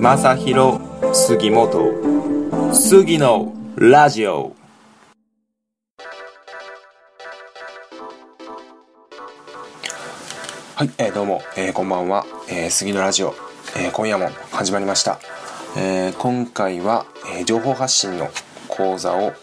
[0.00, 0.80] 正弘
[1.12, 2.72] 杉本。
[2.72, 4.56] 杉のラジオ。
[10.74, 13.34] はい、えー、どうも、えー、こんばんは、えー、杉のラジオ、
[13.76, 15.20] えー、今夜も始まりました、
[15.76, 17.04] えー、今回は、
[17.36, 18.30] えー、情報発信の
[18.68, 19.34] 講座を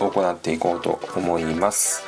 [0.00, 2.02] 行っていこうと思います。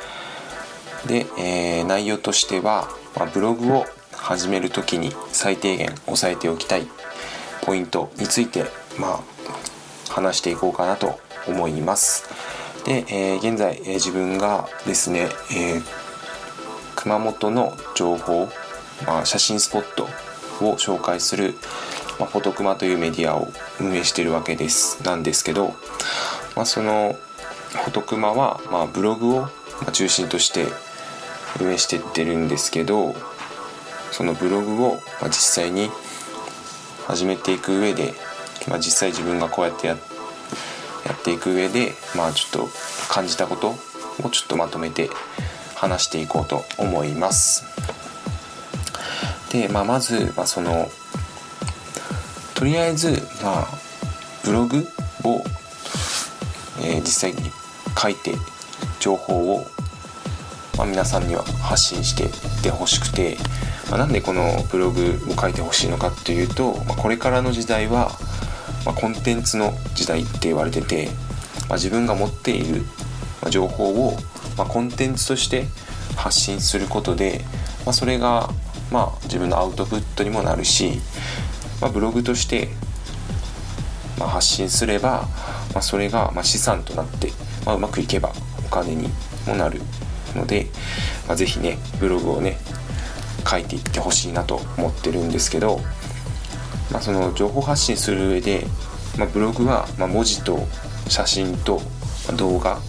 [1.07, 6.85] で、えー、内容としては、まあ、ブログを始める時に最低限押さえておきたい。
[7.65, 8.65] ポイントについて、
[8.99, 12.23] まあ、話していこうかなと思います。
[12.85, 15.83] で、えー、現在、えー、自分がですね、えー、
[16.95, 18.47] 熊本の情報、
[19.05, 20.03] まあ、写真スポット
[20.63, 21.55] を紹介する、
[22.19, 23.47] まあ、フォトクマというメディアを
[23.79, 25.73] 運営してるわけですなんですけど、
[26.55, 27.15] まあ、その
[27.71, 29.47] フォトクマは、まあ、ブログを
[29.91, 30.67] 中心として
[31.59, 33.15] 運営してってるんですけど
[34.11, 35.89] そのブログを実際に
[37.07, 38.13] 始めていく上で、
[38.67, 39.97] まあ、実際自分がこうやってやっ
[41.23, 42.69] ていく上でまあちょっと
[43.09, 43.69] 感じたこと
[44.23, 45.09] をちょっとまとめて
[45.75, 47.63] 話していこうと思います。
[49.51, 50.89] で、まあ、まず、まあ、その
[52.55, 53.67] とりあえず、まあ、
[54.43, 54.87] ブログ
[55.23, 55.43] を、
[56.81, 57.51] えー、実際に
[57.97, 58.33] 書いて
[58.99, 59.65] 情報を、
[60.77, 63.37] まあ、皆さんには発信していってほしくて、
[63.89, 68.11] まあ、なんでこのブログを書いてほしいのかっていうと、まあ、これからの時代は、
[68.85, 71.09] まあ、コンテンツの時代って言われてて、
[71.69, 72.83] ま、自分が持っている
[73.49, 74.17] 情報を、
[74.57, 75.65] ま、コンテンツとして
[76.15, 77.41] 発信することで、
[77.85, 78.49] ま、それが、
[78.91, 80.99] まあ、自分のアウトプットにもなるし、
[81.81, 82.69] ま、ブログとして、
[84.19, 85.27] ま、発信すれば、
[85.73, 87.31] ま、それがま資産となって、
[87.65, 88.33] ま、うまくいけば
[88.65, 89.09] お金に
[89.45, 89.81] もなる
[90.35, 90.67] ので、
[91.27, 92.57] まあ、ぜひねブログをね
[93.47, 95.79] 書いていってほしいなと思ってるんですけど、
[96.91, 98.65] まあ、その情報発信する上で、
[99.17, 100.59] まあ、ブログはま文字と
[101.07, 101.81] 写真と
[102.37, 102.79] 動画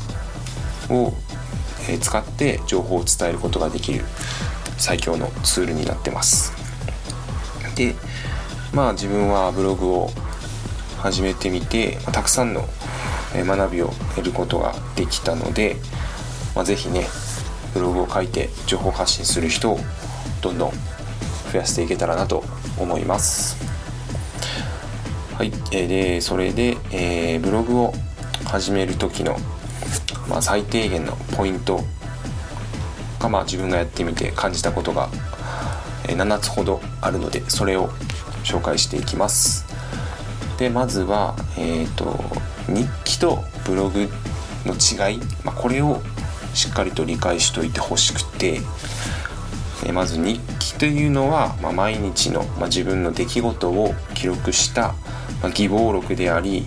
[0.89, 1.13] を
[2.01, 4.05] 使って情報を伝えることができる
[4.79, 6.53] 最強のツールになってます。
[7.77, 7.95] で
[8.73, 10.11] まあ自分はブログを
[10.99, 12.65] 始めてみてたくさんの
[13.35, 15.77] 学びを得ることができたので、
[16.55, 17.07] まあ、是非ね
[17.75, 19.79] ブログを書いて情報発信する人を
[20.47, 20.73] どんどん
[21.53, 22.45] 増やしていけたらなと
[22.79, 23.57] 思います。
[25.35, 27.93] はい、えでそれで、えー、ブログを
[28.45, 29.37] 始める時の、
[30.29, 31.81] まあ、最低限のポイント
[33.19, 35.09] が、まあ、自分がやってみて感じたことが、
[36.09, 37.89] え7つほどあるのでそれを
[38.45, 39.67] 紹介していきます。
[40.59, 42.19] でまずは、えーと、
[42.69, 44.09] 日記とブログ
[44.65, 46.01] の違い、まあ、これを
[46.55, 48.61] しっかりと理解しといてほしくて
[49.89, 54.95] えまず日記というのは、まあ、毎日の、まあ、自分の出来事を記録した、
[55.43, 56.67] まあ、記号録であり、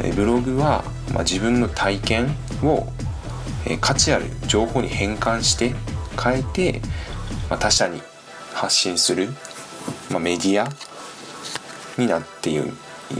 [0.00, 0.84] えブログは、
[1.14, 2.86] ま自分の体験を、
[3.66, 5.74] え価値ある情報に変換して
[6.22, 6.82] 変えて、
[7.48, 8.02] ま他者に
[8.52, 9.30] 発信する、
[10.10, 10.68] まメディア
[11.98, 12.60] になってい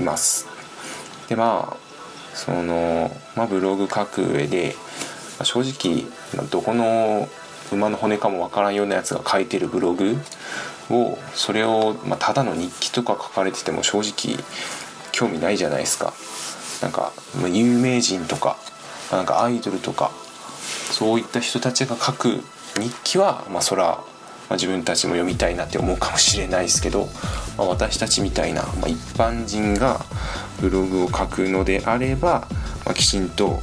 [0.03, 0.47] ます。
[1.31, 1.77] でまあ
[2.35, 4.77] その、ま、ブログ書く上で、
[5.39, 6.05] ま正直
[6.51, 7.27] どこの
[7.73, 10.17] 馬の骨かもわからんようなやつが書いてるブログ
[10.91, 14.43] をそれを、まあ、ただの日記とか書かれてても正直
[15.13, 16.13] 興味ないじゃないですか。
[16.81, 17.13] なんか、
[17.49, 18.57] 有名人とか
[19.11, 20.11] なんかアイドルとか
[20.91, 22.41] そういった人たちが書く
[22.79, 24.05] 日記はまあそら、ま
[24.51, 27.09] あ、自分たちも読みたいなって思うかもしれないですけど、
[27.57, 30.01] まあ、私たちみたいな、まあ、一般人が
[30.61, 32.47] ブログを書くのであれば、
[32.85, 33.61] まあ、きちんと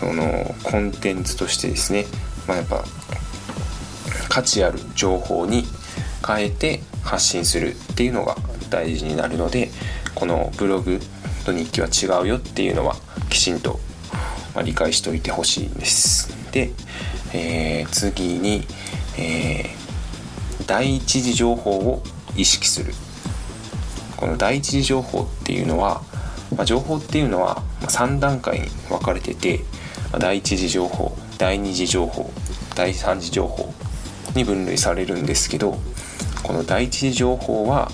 [0.00, 2.06] そのコンテンツとしてですね
[2.48, 2.82] まあ、やっぱ
[4.28, 5.64] 価値ある情報に
[6.26, 8.36] 変えて発信するっていうのが
[8.70, 9.70] 大事になるので
[10.14, 10.98] このブログ
[11.44, 12.96] と日記は違うよっていうのは
[13.30, 13.78] きちんと
[14.64, 16.34] 理解しておいてほしいんです。
[16.50, 16.70] で、
[17.32, 18.64] えー、次に、
[19.16, 22.02] えー、第一次情報を
[22.36, 22.92] 意識する
[24.16, 26.02] この第一次情報っていうのは、
[26.56, 29.60] まあ、情報っていうのは3段階に分かれてて、
[30.18, 32.30] 第一次情報第二次情報
[32.74, 33.72] 第三次情報
[34.34, 35.78] に分類されるんですけど
[36.42, 37.90] この第一次情報は、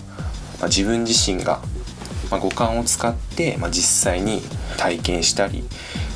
[0.58, 1.60] まあ、自分自身が、
[2.30, 4.40] まあ、五感を使って、まあ、実際に
[4.78, 5.62] 体験したり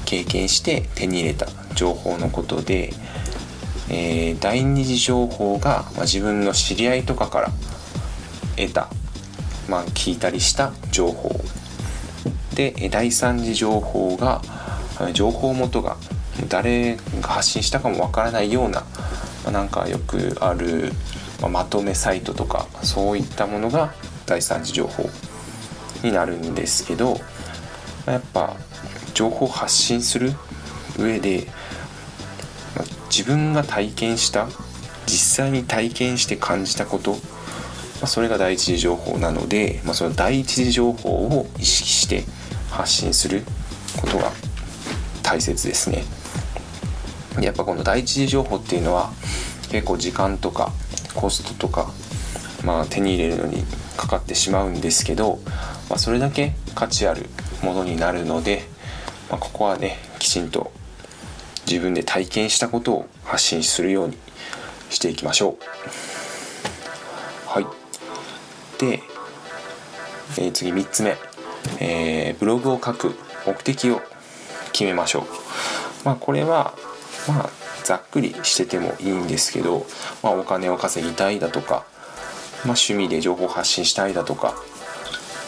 [0.06, 2.92] 経験して手に入れた情報のことで、
[3.90, 7.50] えー、第二次情報が、まあ、自分の知り合いとかから
[8.56, 8.88] 得た、
[9.68, 11.38] まあ、聞いたりした情報。
[12.54, 14.42] で第三次情報が
[15.12, 15.96] 情報元が
[16.48, 18.80] 誰が発信したかもわからないような、
[19.44, 20.92] まあ、なんかよくある、
[21.42, 23.92] ま、まとめサイトとかそういったものが
[24.26, 25.08] 第3次情報
[26.02, 27.16] になるんですけど
[28.06, 28.54] やっぱ
[29.14, 30.32] 情報発信する
[30.98, 31.46] 上で
[33.10, 34.46] 自分が体験した
[35.06, 37.16] 実際に体験して感じたこと
[38.00, 42.24] まそれが第一次情報なので、ま、その第一次情報を意識して
[42.70, 43.42] 発信する
[44.00, 44.30] ことが
[45.22, 46.04] 大切ですね。
[47.44, 49.10] やっぱこの第一次情報っていうのは
[49.70, 50.72] 結構時間とか
[51.14, 51.90] コストとか、
[52.64, 53.64] まあ、手に入れるのに
[53.96, 55.38] かかってしまうんですけど、
[55.88, 57.26] まあ、それだけ価値ある
[57.62, 58.62] ものになるので、
[59.30, 60.72] まあ、ここはねきちんと
[61.66, 64.16] 自分で体験したことを発信するように
[64.90, 65.56] していきましょう。
[67.46, 67.66] はい
[68.78, 69.02] で、
[70.38, 71.16] えー、次3つ目、
[71.80, 73.14] えー、ブログを書く
[73.46, 74.00] 目的を
[74.72, 75.24] 決めましょう。
[76.04, 76.74] まあ、これは
[77.28, 77.50] まあ
[77.84, 79.86] ざっくりしててもいいんですけど、
[80.22, 81.84] まあ、お金を稼ぎたいだとか、まあ、
[82.64, 84.54] 趣味で情報発信したいだとか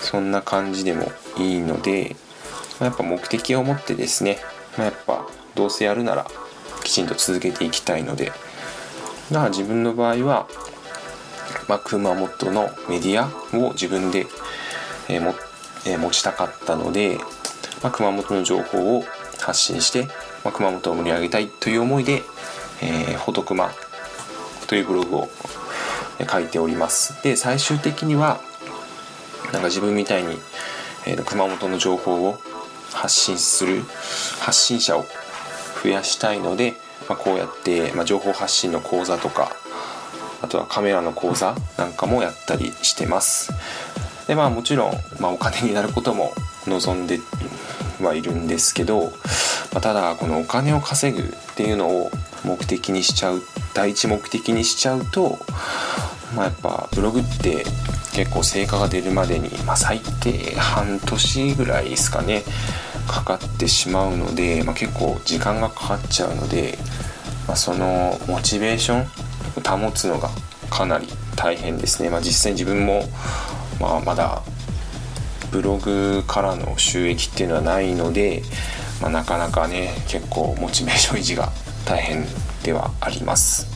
[0.01, 2.17] そんな感じでもいいので、
[2.79, 4.39] まあ、やっぱ目的を持ってですね、
[4.79, 6.27] まあ、やっぱどうせやるなら
[6.83, 10.49] きちんと続けていきたいのでだから自分の場合は、
[11.69, 14.27] まあ、熊本のメディアを自分で、
[15.09, 15.35] えーも
[15.87, 17.19] えー、持ちたかったので、
[17.83, 19.05] まあ、熊本の情報を
[19.41, 20.09] 発信して
[20.45, 22.23] まあ、熊本を盛り上げたいという思いで、
[22.83, 23.71] えー、フォトクマ
[24.67, 25.29] というブログを
[26.31, 27.23] 書いております。
[27.23, 28.41] で最終的には
[29.53, 30.39] なんか自分みたいに、
[31.07, 32.39] えー、熊本の情報を
[32.93, 33.83] 発信する
[34.41, 35.05] 発信者を
[35.83, 36.75] 増やしたいので、
[37.09, 39.51] まあ、こうやって、まあ、情報発信の講座とか
[40.43, 43.53] あとはカメラの講座なんかもやったりしてます。
[44.27, 46.33] でまあもちろん、まあ、お金になることも
[46.67, 47.19] 望んで
[48.03, 49.13] はいるんですけど、
[49.73, 52.11] まあ、ただこのお金を稼ぐっていうのを
[52.45, 53.43] 目的にしちゃう
[53.75, 55.39] 第一目的にしちゃうと、
[56.35, 57.65] まあ、やっぱブログって
[58.13, 62.43] 結構成果が出るまでに、まあ、最低半年ぐらいですかね
[63.07, 66.79] かかってしまうので、まあ、結構時間がかかっちゃうので、
[67.47, 69.05] まあ、そのモチベーション
[69.63, 70.31] 保つのが
[70.71, 73.03] かなり大変ですね、まあ、実際自分も、
[73.81, 74.43] まあ、まだ
[75.51, 78.43] ブログからの収益っていうのはないので、
[79.01, 81.51] まあ、なかなかね結構モチベーション維持が
[81.85, 82.25] 大変
[82.63, 83.67] ではあります。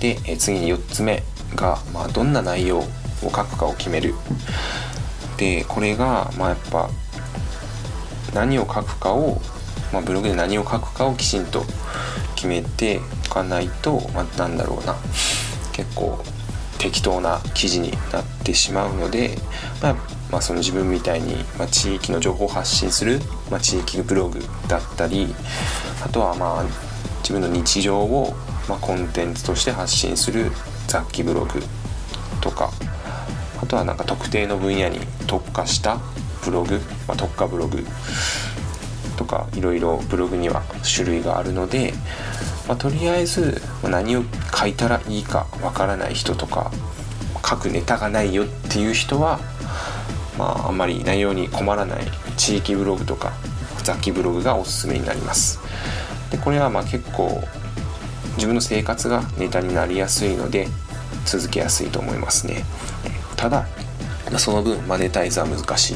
[0.00, 1.22] でえ次に4つ目
[1.54, 2.84] が、まあ、どんな内容を
[3.22, 4.14] 書くかを決める。
[5.36, 6.90] でこれがまあやっぱ
[8.34, 9.40] 何を書くかを、
[9.92, 11.64] まあ、ブログで何を書くかをきちんと
[12.34, 13.00] 決めて
[13.30, 14.96] おかないと、まあ、なんだろうな。
[15.72, 16.22] 結構
[16.84, 19.38] 適当な記事になってしまうので、
[19.82, 19.94] まあ、
[20.30, 23.20] まあ、その自分みたいに、ま、地域の情報を発信する、
[23.50, 24.38] まあ、地域ブログ
[24.68, 25.34] だったり
[26.04, 26.64] あとはまあ
[27.20, 28.34] 自分の日常を、
[28.68, 30.50] ま、コンテンツとして発信する
[30.86, 31.62] 雑記ブログ
[32.42, 32.70] とか
[33.62, 35.98] あとはなんか特定の分野に特化した
[36.44, 37.82] ブログ、ま、特化ブログ
[39.34, 41.92] かいろいろブログには種類があるので、
[42.68, 44.22] まあ、とりあえず何を
[44.56, 46.70] 書いたらいいかわからない人とか
[47.44, 49.40] 書くネタがないよっていう人は、
[50.38, 52.04] まあ、あんまり内容に困らない
[52.36, 53.32] 地域ブログとか
[53.82, 55.58] 雑記ブログがおすすめになります。
[56.30, 57.42] でこれはまあ結構
[58.36, 60.68] 自分の生活がネタになりやすいので
[61.26, 62.64] 続けやすいと思いますね。
[63.36, 63.66] ただ
[64.38, 65.94] その分マネタイズは難し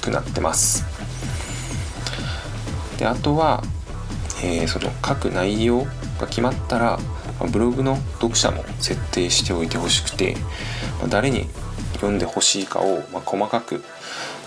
[0.00, 0.91] くなってます。
[3.02, 3.64] であとは、
[4.44, 5.80] えー、その書く内容
[6.20, 7.00] が決まったら
[7.50, 10.36] ブログの読者も設定しておいてほしくて
[11.08, 11.48] 誰に
[11.94, 13.82] 読んでほしいかを、ま細かく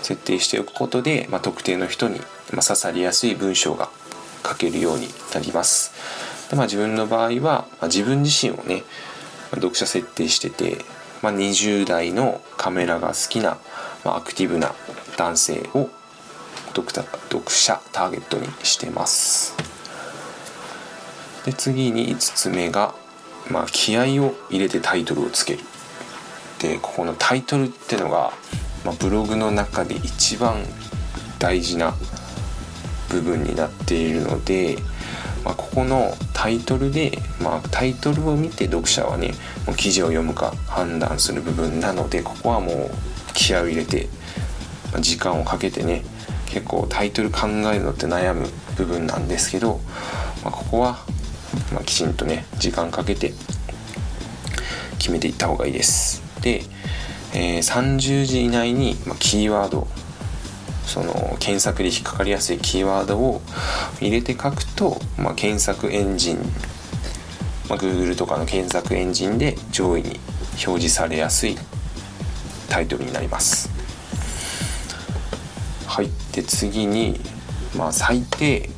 [0.00, 2.18] 設定しておくことで、ま特定の人に、
[2.52, 3.90] ま刺さりやすい文章が
[4.46, 5.92] 書けるようになります。
[6.50, 8.84] でまあ、自分の場合は、ま自分自身をね
[9.50, 10.78] 読者設定してて、
[11.22, 13.58] ま、20代のカメラが好きな、
[14.04, 14.74] ま、アクティブな
[15.18, 15.90] 男性を
[16.82, 19.54] 読者ターゲットにしてます。
[21.46, 22.94] で次に5つ目が、
[23.50, 25.60] まあ、気合を入れてタイトルをつける
[26.58, 28.32] でここのタイトルってのが、
[28.84, 30.56] まあ、ブログの中で一番
[31.38, 31.94] 大事な
[33.10, 34.76] 部分になっているので、
[35.44, 39.32] まあ、ここのタイトルで、まあ、タイトルを見て読者はね
[39.66, 42.90] もう記事を読むか判断する部分なのでここはもう
[43.34, 44.08] 気合を入れて、
[44.92, 46.02] ま、時間をかけてね
[46.56, 48.48] 結構タイトル考えるのって悩む
[48.78, 49.78] 部分なんですけど、
[50.42, 50.96] まあ、ここは
[51.70, 53.34] ま、きちんとね時間かけて
[54.98, 56.22] 決めていった方がいいです。
[56.40, 56.62] で、
[57.34, 59.86] えー、30字以内に、ま、キーワード
[60.86, 63.42] その検索で引っかかりやすいキーワードを
[64.00, 66.38] 入れて書くと、まあ、検索エンジン、
[67.68, 70.20] まあ、Google とかの検索エンジンで上位に
[70.66, 71.58] 表示されやすい
[72.70, 73.75] タイトルになります。
[75.96, 77.18] はいで次に、
[77.74, 78.68] まあ、最低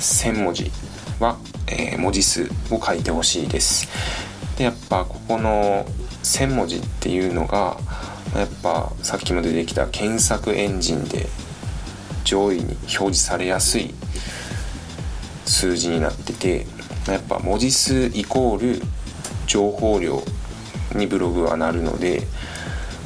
[0.00, 0.72] 1000文字
[1.20, 3.88] は、えー、文字数を書いてほしいです。
[4.58, 5.86] でやっぱここの
[6.24, 7.76] 1000文字っていうのが
[8.34, 11.26] やっぱさっきも出てきた検索エンジンで
[12.24, 13.94] 上位に表示されやすい
[15.44, 16.66] 数字になってて
[17.06, 18.82] やっぱ文字数イコール
[19.46, 20.20] 情報量
[20.96, 22.22] にブログはなるので、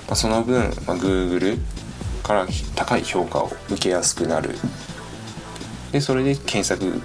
[0.06, 1.58] まあ、その分、まあ、Google
[2.30, 2.46] から
[2.76, 4.54] 高い評価を受けやすくなる。
[5.90, 7.02] でそれで検索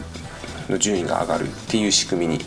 [0.70, 2.46] の順位が上がるっていう仕組みに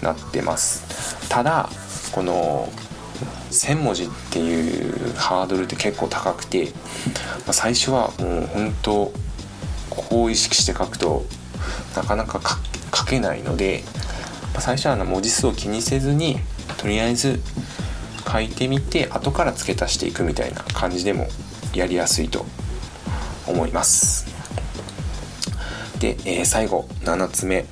[0.00, 1.28] なってます。
[1.28, 1.68] ただ
[2.12, 2.72] この
[3.50, 6.72] 1,000文字っていうハードルって結構高くて、
[7.46, 9.12] ま、最初はもう本当
[9.90, 11.26] ここを意識して書くと
[11.94, 12.40] なかなか
[12.94, 13.84] 書けないので、
[14.54, 16.38] ま、最初は文字数を気にせずに
[16.78, 17.42] とりあえず
[18.26, 21.28] 書いてみて後から付け足していくみたいな感じでも
[21.76, 22.44] やりやすいと
[23.46, 24.26] 思います。
[25.98, 27.64] で、えー、最後7つ目。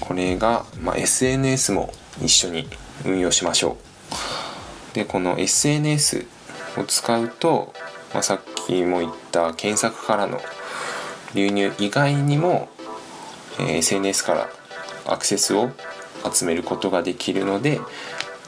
[0.00, 2.66] これが、まあ、SNS も一緒に
[3.04, 3.76] 運用しましょ
[4.92, 4.94] う。
[4.94, 6.26] でこの SNS
[6.78, 7.74] を使うと、
[8.14, 10.40] まあ、さっきも言った検索からの
[11.34, 12.68] 流入以外にも、
[13.60, 14.48] えー、SNS から
[15.06, 15.70] アクセスを
[16.32, 17.86] 集めることができるので、ま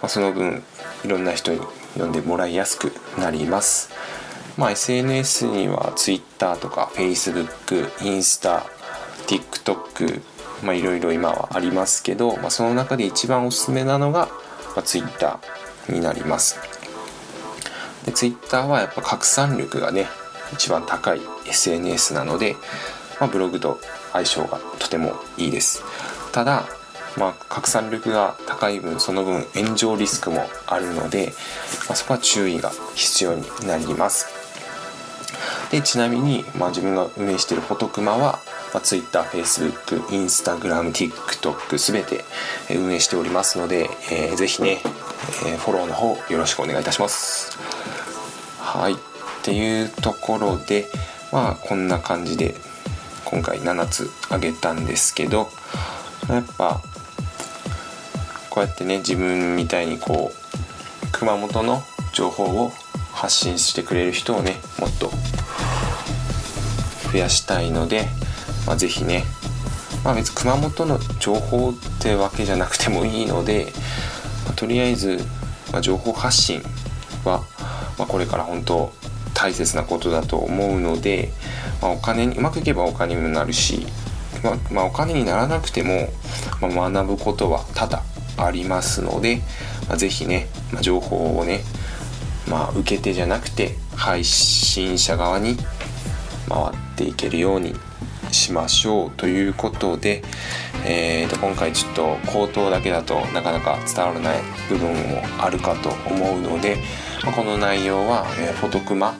[0.02, 0.62] あ、その分
[1.04, 1.60] いろんな人に
[1.94, 3.90] 読んでもらいやすくなります。
[4.56, 8.66] まあ、SNS には Twitter とか Facebook、インスタ、
[9.26, 10.22] TikTok
[10.62, 14.28] まあいろいろ今はありますけど、まあ、その中で一番おすすめなのが、
[14.76, 15.40] まあ、Twitter
[15.88, 16.58] になります。
[18.04, 20.06] で Twitter はやっぱ拡散力がね
[20.52, 22.56] 一番高い SNS なので、
[23.20, 23.78] まあ、ブログと
[24.12, 25.82] 相性がとてもいいです。
[26.32, 26.66] ただ
[27.16, 31.32] まあ、拡散力が高い分その分炎上リスクもあるので、
[31.88, 34.28] まあ、そこは注意が必要になります。
[35.70, 38.38] でちなみに、まあ、自分が運営しているフォトクマは、
[38.72, 42.24] まあ、Twitter、Facebook、Instagram、TikTok すべて
[42.74, 44.80] 運営しておりますので、えー、ぜひね、
[45.46, 47.58] えー、フォローの方よろしくお願いいたします。
[48.58, 48.94] はい。
[48.94, 48.96] っ
[49.42, 50.86] ていうところで
[51.32, 52.54] まあこんな感じで
[53.24, 55.48] 今回7つあげたんですけど
[56.28, 56.82] やっぱ
[58.50, 62.72] こうやってね自分みたいにこう熊本の情報を
[63.12, 65.10] 発信してくれる人をねもっと
[67.12, 68.08] 増やしたいので、
[68.66, 69.24] まあ、是非ね、
[70.04, 73.66] まあ、別に熊本の情報ってわけじゃなくてもいいので、
[74.44, 75.18] まあ、とりあえず、
[75.72, 76.62] ま、情報発信
[77.24, 77.42] は、
[77.98, 78.92] ま、これから本当
[79.34, 81.32] 大切なことだと思うので、
[81.80, 83.86] まあ、お金にうまくいけばお金にもなるし、
[84.42, 86.08] まあ、まあ、お金にならなくても、
[86.60, 88.02] まあ、学ぶことはただ
[88.36, 89.42] ありますので、
[89.88, 91.60] まあ、ぜひね、まあ、情報をね、
[92.48, 95.56] まあ、受け手じゃなくて配信者側に
[96.48, 97.74] 回っていけるように
[98.32, 100.22] しましょうということで、
[100.84, 106.76] えー、と今回ちょっと口頭だけだとなかなか伝わらない部分もあるかと思うので、
[107.24, 109.16] まあ、この内容は、えー、フォトクマ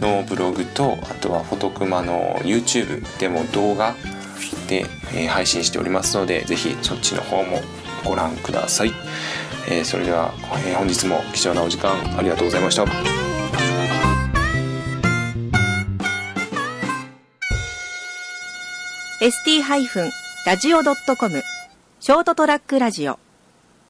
[0.00, 3.94] のブログとあとはフォトクマの YouTube でも動画
[4.70, 7.60] で、え、配信しておりますので是非そっちの方も
[8.04, 8.92] ご覧ください、
[9.68, 10.32] えー、それでは、
[10.64, 12.84] え、本日も貴重なお時間ありがとうございました。
[19.20, 19.60] ST-
[20.46, 21.42] ラジオ .com
[22.00, 23.18] ショートトラックラジオ